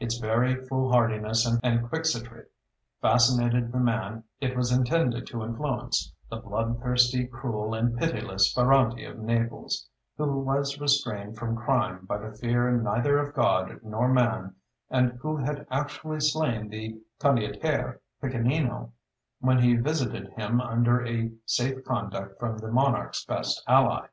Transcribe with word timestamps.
Its 0.00 0.16
very 0.18 0.56
foolhardiness 0.66 1.46
and 1.62 1.88
quixotry 1.88 2.46
fascinated 3.00 3.70
the 3.70 3.78
man 3.78 4.24
it 4.40 4.56
was 4.56 4.72
intended 4.72 5.24
to 5.28 5.44
influence, 5.44 6.12
the 6.28 6.38
blood 6.38 6.80
thirsty, 6.82 7.28
cruel, 7.28 7.74
and 7.74 7.96
pitiless 7.96 8.52
Ferrante 8.52 9.04
of 9.04 9.20
Naples, 9.20 9.86
who 10.16 10.40
was 10.40 10.80
restrained 10.80 11.36
from 11.38 11.54
crime 11.54 12.06
by 12.06 12.18
the 12.18 12.32
fear 12.36 12.68
neither 12.72 13.18
of 13.20 13.34
God 13.34 13.78
nor 13.84 14.08
man, 14.12 14.56
and 14.90 15.12
who 15.20 15.36
had 15.36 15.64
actually 15.70 16.18
slain 16.18 16.66
the 16.68 17.00
condottiere 17.20 18.00
Piccinino 18.20 18.90
when 19.40 19.60
he 19.60 19.76
visited 19.76 20.26
him 20.30 20.60
under 20.60 21.06
a 21.06 21.30
safe 21.46 21.84
conduct 21.84 22.36
from 22.40 22.58
the 22.58 22.72
monarch's 22.72 23.24
best 23.24 23.62
ally. 23.68 24.08